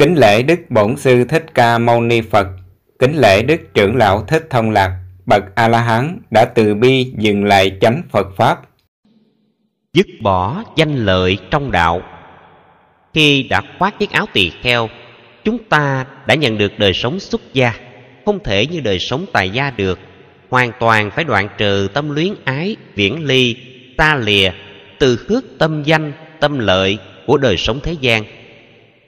[0.00, 2.46] Kính lễ Đức Bổn Sư Thích Ca Mâu Ni Phật,
[2.98, 7.72] kính lễ Đức Trưởng Lão Thích Thông Lạc, bậc A-la-hán đã từ bi dừng lại
[7.80, 8.60] chánh Phật Pháp.
[9.92, 12.02] Dứt bỏ danh lợi trong đạo.
[13.14, 14.88] Khi đã khoác chiếc áo tỳ kheo,
[15.44, 17.72] chúng ta đã nhận được đời sống xuất gia,
[18.26, 19.98] không thể như đời sống tại gia được,
[20.48, 23.56] hoàn toàn phải đoạn trừ tâm luyến ái, viễn ly,
[23.98, 24.50] xa lìa,
[24.98, 28.24] từ khước tâm danh, tâm lợi của đời sống thế gian.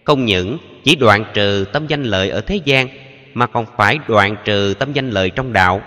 [0.04, 2.88] Không những chỉ đoạn trừ tâm danh lợi ở thế gian,
[3.34, 5.80] mà còn phải đoạn trừ tâm danh lợi trong đạo.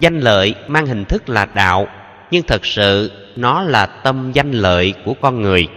[0.00, 1.88] Danh lợi mang hình thức là đạo,
[2.30, 5.68] nhưng thật sự nó là tâm danh lợi của con người.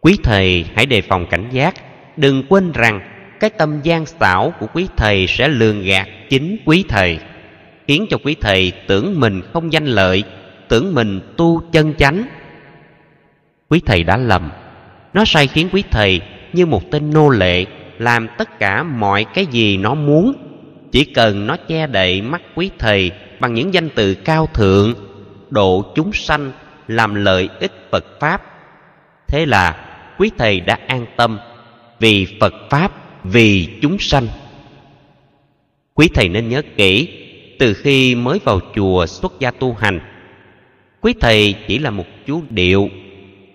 [0.00, 1.74] Quý thầy hãy đề phòng cảnh giác,
[2.16, 3.00] đừng quên rằng
[3.40, 7.18] cái tâm gian xảo của quý thầy sẽ lường gạt chính quý thầy,
[7.88, 10.24] khiến cho quý thầy tưởng mình không danh lợi,
[10.68, 12.24] tưởng mình tu chân chánh.
[13.68, 14.50] Quý thầy đã lầm,
[15.14, 16.20] nó sai khiến quý thầy
[16.54, 17.66] như một tên nô lệ,
[17.98, 20.32] làm tất cả mọi cái gì nó muốn.
[20.92, 24.94] Chỉ cần nó che đậy mắt quý thầy bằng những danh từ cao thượng,
[25.50, 26.52] độ chúng sanh,
[26.88, 28.42] làm lợi ích phật pháp.
[29.28, 29.86] Thế là
[30.18, 31.38] quý thầy đã an tâm
[32.00, 32.92] vì phật pháp,
[33.24, 34.26] vì chúng sanh.
[35.94, 37.08] Quý thầy nên nhớ kỹ,
[37.58, 40.00] từ khi mới vào chùa xuất gia tu hành,
[41.00, 42.88] quý thầy chỉ là một chú điệu,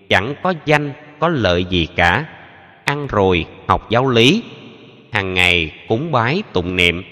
[0.08, 2.26] chẳng có danh, có lợi gì cả
[2.90, 4.42] ăn rồi học giáo lý
[5.12, 7.02] hàng ngày cúng bái tụng niệm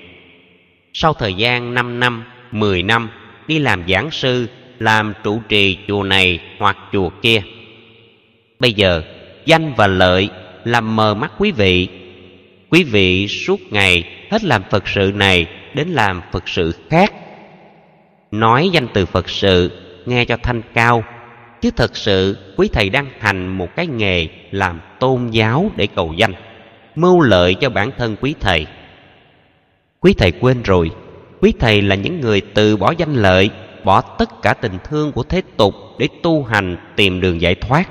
[1.01, 3.11] sau thời gian 5 năm, 10 năm
[3.47, 7.43] đi làm giảng sư, làm trụ trì chùa này hoặc chùa kia.
[8.59, 9.03] Bây giờ,
[9.47, 10.29] danh và lợi
[10.65, 11.89] làm mờ mắt quý vị.
[12.71, 17.13] Quý vị suốt ngày hết làm Phật sự này đến làm Phật sự khác.
[18.31, 19.71] Nói danh từ Phật sự
[20.07, 21.05] nghe cho thanh cao,
[21.61, 26.13] chứ thật sự quý thầy đang hành một cái nghề làm tôn giáo để cầu
[26.17, 26.33] danh,
[26.95, 28.67] mưu lợi cho bản thân quý thầy.
[30.01, 30.91] Quý thầy quên rồi
[31.41, 33.51] quý thầy là những người từ bỏ danh lợi
[33.85, 37.89] bỏ tất cả tình thương của thế tục để tu hành tìm đường giải thoát.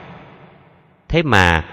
[1.10, 1.66] Thế mà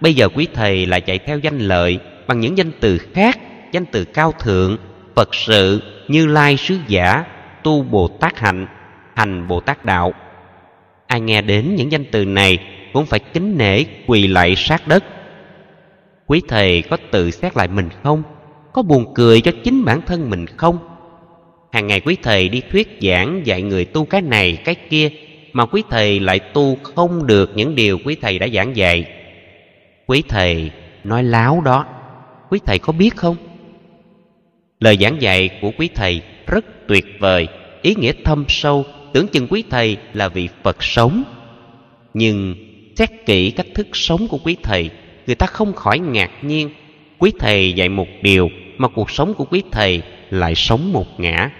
[0.00, 3.38] bây giờ quý thầy lại chạy theo danh lợi bằng những danh từ khác
[3.72, 4.76] danh từ cao thượng
[5.14, 7.24] phật sự như lai sứ giả
[7.62, 8.66] tu bồ tát hạnh
[9.14, 10.12] hành bồ tát đạo
[11.10, 12.58] ai nghe đến những danh từ này
[12.92, 15.04] cũng phải kính nể quỳ lạy sát đất.
[16.26, 18.22] Quý thầy có tự xét lại mình không?
[18.72, 20.78] Có buồn cười cho chính bản thân mình không?
[21.72, 25.10] Hàng ngày quý thầy đi thuyết giảng dạy người tu cái này, cái kia,
[25.52, 29.04] mà quý thầy lại tu không được những điều quý thầy đã giảng dạy.
[30.06, 30.70] Quý thầy
[31.04, 31.86] nói láo đó.
[32.50, 33.36] Quý thầy có biết không?
[34.80, 37.48] Lời giảng dạy của quý thầy rất tuyệt vời,
[37.82, 41.22] ý nghĩa thâm sâu tưởng chừng quý thầy là vị phật sống.
[42.14, 42.54] Nhưng
[42.96, 44.90] xét kỹ cách thức sống của quý thầy,
[45.26, 46.70] người ta không khỏi ngạc nhiên.
[47.18, 48.48] Quý thầy dạy một điều
[48.78, 51.50] mà cuộc sống của quý thầy lại sống một ngã.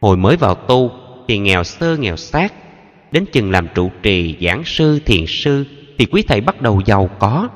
[0.00, 0.90] Hồi mới vào tu
[1.28, 2.52] thì nghèo sơ nghèo xác
[3.12, 5.64] đến chừng làm trụ trì, giảng sư, thiền sư
[5.98, 7.48] thì quý thầy bắt đầu giàu có.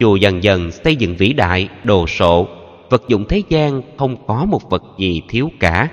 [0.00, 2.48] Chùa dần dần xây dựng vĩ đại, đồ sộ,
[2.90, 5.88] vật dụng thế gian không có một vật gì thiếu cả.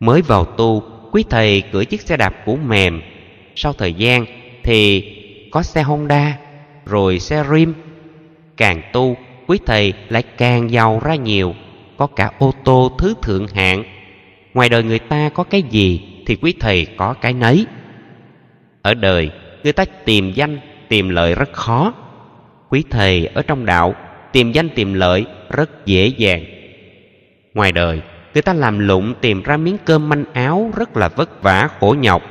[0.00, 0.82] Mới vào tu
[1.14, 3.02] quý thầy cưỡi chiếc xe đạp cũ mềm.
[3.54, 4.26] Sau thời gian
[4.62, 5.02] thì
[5.50, 6.38] có xe honda,
[6.86, 7.74] rồi xe rim.
[8.56, 9.16] Càng tu,
[9.46, 11.54] quý thầy lại càng giàu ra nhiều,
[11.96, 13.84] có cả ô tô thứ thượng hạng.
[14.54, 17.66] Ngoài đời người ta có cái gì thì quý thầy có cái nấy.
[18.82, 19.30] Ở đời,
[19.64, 20.58] người ta tìm danh,
[20.88, 21.94] tìm lợi rất khó.
[22.68, 23.94] Quý thầy ở trong đạo,
[24.32, 26.44] tìm danh tìm lợi rất dễ dàng.
[27.54, 28.00] Ngoài đời
[28.34, 31.96] người ta làm lụng tìm ra miếng cơm manh áo rất là vất vả, khổ
[32.00, 32.22] nhọc.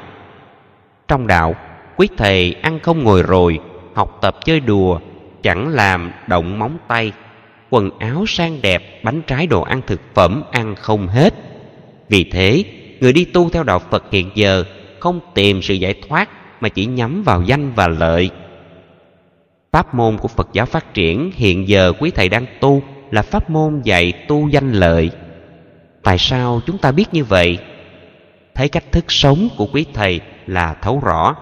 [1.07, 1.55] Trong đạo,
[1.95, 3.59] quý thầy ăn không ngồi rồi,
[3.93, 4.99] học tập chơi đùa,
[5.41, 7.11] chẳng làm động móng tay.
[7.69, 11.33] Quần áo sang đẹp, bánh trái đồ ăn thực phẩm ăn không hết.
[12.09, 12.63] Vì thế,
[12.99, 14.63] người đi tu theo đạo phật hiện giờ
[14.99, 16.29] không tìm sự giải thoát
[16.61, 18.29] mà chỉ nhắm vào danh và lợi.
[19.71, 23.49] Pháp môn của phật giáo phát triển hiện giờ quý thầy đang tu là pháp
[23.49, 25.11] môn dạy tu danh lợi
[26.03, 27.57] tại sao chúng ta biết như vậy?
[28.55, 31.35] Thấy cách thức sống của quý thầy là thấu rõ.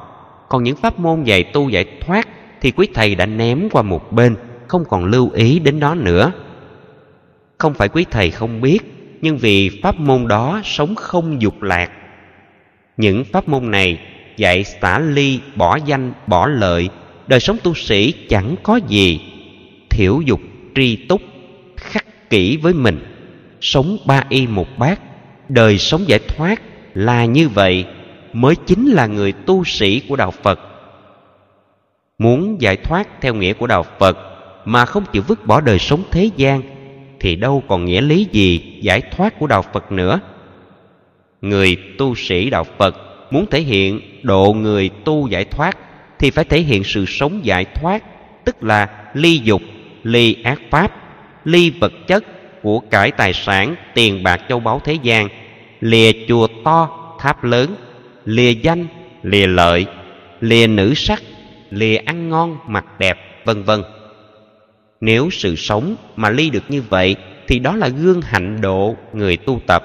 [0.50, 2.28] Còn những pháp môn dạy tu giải thoát
[2.62, 4.36] thì quý thầy đã ném qua một bên,
[4.68, 6.31] không còn lưu ý đến đó nữa.
[7.58, 8.80] Không phải quý thầy không biết,
[9.22, 11.92] nhưng vì pháp môn đó sống không dục lạc.
[12.98, 14.00] Những pháp môn này
[14.38, 16.90] dạy xả ly, bỏ danh, bỏ lợi,
[17.28, 19.22] đời sống tu sĩ chẳng có gì.
[19.90, 20.40] Thiểu dục,
[20.75, 21.22] tri túc,
[21.78, 23.11] khắc kỷ với mình
[23.62, 25.02] sống ba y một bát,
[25.50, 26.62] đời sống giải thoát
[26.94, 27.86] là như vậy
[28.34, 30.60] mới chính là người tu sĩ của đạo phật.
[32.18, 34.18] Muốn giải thoát theo nghĩa của đạo phật
[34.66, 36.62] mà không chịu vứt bỏ đời sống thế gian
[37.19, 40.19] thì đâu còn nghĩa lý gì giải thoát của đạo phật nữa.
[41.42, 42.96] Người tu sĩ đạo phật
[43.31, 45.78] muốn thể hiện độ người tu giải thoát
[46.19, 48.04] thì phải thể hiện sự sống giải thoát,
[48.46, 49.62] tức là ly dục,
[50.04, 50.92] ly ác pháp,
[51.46, 52.24] ly vật chất
[52.62, 55.28] của cải tài sản, tiền bạc châu báu thế gian.
[55.81, 57.75] Lìa chùa to, tháp lớn.
[58.25, 58.88] Lìa danh,
[59.24, 59.86] lìa lợi.
[60.40, 61.22] Lìa nữ sắc,
[61.69, 63.84] lìa ăn ngon, mặc đẹp, vân vân.
[65.02, 67.16] Nếu sự sống mà ly được như vậy,
[67.48, 69.84] thì đó là gương hạnh độ người tu tập.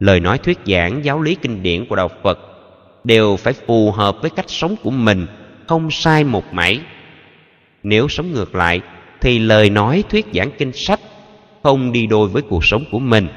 [0.00, 2.38] Lời nói thuyết giảng giáo lý kinh điển của đạo phật
[3.04, 5.26] đều phải phù hợp với cách sống của mình,
[5.66, 6.80] không sai một mảy.
[7.82, 8.80] Nếu sống ngược lại,
[9.20, 11.00] thì lời nói thuyết giảng kinh sách
[11.62, 13.28] không đi đôi với cuộc sống của mình.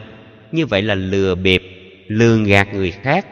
[0.52, 1.64] Như vậy là lừa bịp
[2.08, 3.26] lường gạt người khác,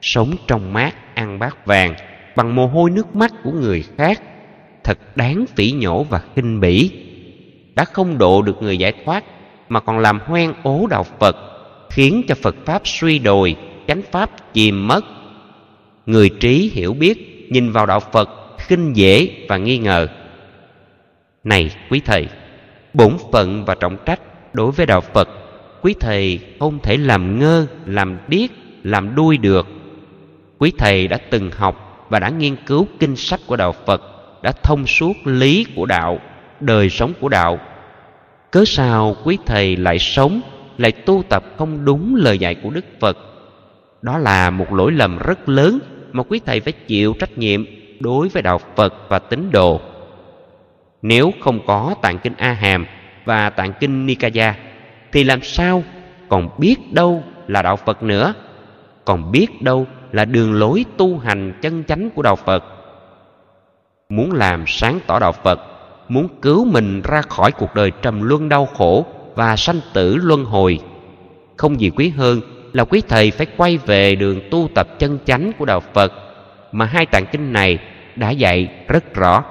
[0.00, 1.94] sống trong mát, ăn bát vàng,
[2.36, 4.22] bằng mồ hôi nước mắt của người khác.
[4.84, 6.90] Thật đáng phỉ nhổ và khinh bỉ.
[7.74, 9.24] Đã không độ được người giải thoát,
[9.68, 11.36] mà còn làm hoen ố đạo phật,
[11.90, 13.56] khiến cho phật pháp suy đồi,
[13.88, 15.04] chánh pháp chìm mất.
[16.06, 20.08] Người trí hiểu biết, nhìn vào đạo phật, khinh dễ và nghi ngờ.
[21.44, 22.26] Này quý thầy
[22.94, 24.20] bổn phận và trọng trách
[24.52, 25.28] đối với đạo phật.
[25.82, 28.50] Quý thầy không thể làm ngơ, làm điếc,
[28.82, 29.66] làm đuôi được.
[30.58, 34.02] Quý thầy đã từng học và đã nghiên cứu kinh sách của đạo phật,
[34.42, 36.20] đã thông suốt lý của đạo,
[36.60, 37.58] đời sống của đạo.
[38.50, 40.40] Cớ sao quý thầy lại sống,
[40.78, 43.18] lại tu tập không đúng lời dạy của đức phật?
[44.02, 45.78] Đó là một lỗi lầm rất lớn
[46.12, 47.64] mà quý thầy phải chịu trách nhiệm
[48.00, 49.80] đối với đạo phật và tín đồ
[51.02, 52.86] nếu không có tạng kinh a hàm
[53.24, 54.54] và tạng kinh nikaya
[55.12, 55.82] thì làm sao
[56.28, 58.34] còn biết đâu là đạo phật nữa?
[59.04, 62.64] Còn biết đâu là đường lối tu hành chân chánh của đạo phật?
[64.08, 65.60] Muốn làm sáng tỏ đạo phật,
[66.08, 70.44] muốn cứu mình ra khỏi cuộc đời trầm luân đau khổ và sanh tử luân
[70.44, 70.78] hồi,
[71.56, 72.40] không gì quý hơn
[72.72, 76.12] là quý thầy phải quay về đường tu tập chân chánh của đạo phật.
[76.72, 77.78] Mà hai tạng kinh này
[78.16, 79.44] đã dạy rất rõ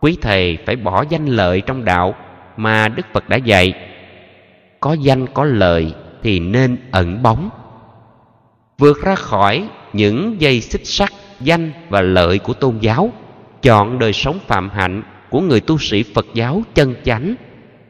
[0.00, 2.14] quý thầy phải bỏ danh lợi trong đạo
[2.56, 3.72] mà đức phật đã dạy.
[4.80, 7.50] Có danh có lợi thì nên ẩn bóng.
[8.78, 11.10] Vượt ra khỏi những dây xích sắt,
[11.40, 13.12] danh và lợi của tôn giáo,
[13.62, 17.34] chọn đời sống phạm hạnh của người tu sĩ phật giáo chân chánh,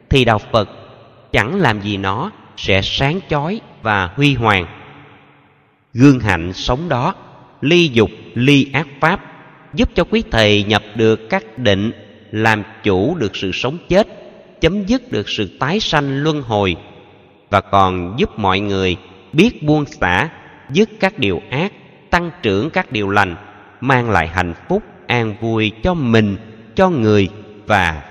[0.09, 0.69] thì đạo phật
[1.31, 4.65] chẳng làm gì nó sẽ sáng chói và huy hoàng.
[5.93, 7.15] Gương hạnh sống đó,
[7.61, 9.28] ly dục, ly ác pháp
[9.73, 11.91] giúp cho quý thầy nhập được các định,
[12.31, 14.07] làm chủ được sự sống chết,
[14.61, 16.75] chấm dứt được sự tái sanh luân hồi,
[17.49, 18.97] và còn giúp mọi người
[19.33, 20.29] biết buông xả,
[20.69, 21.73] dứt các điều ác,
[22.09, 23.35] tăng trưởng các điều lành,
[23.81, 26.37] mang lại hạnh phúc an vui cho mình,
[26.75, 27.29] cho người
[27.67, 28.03] và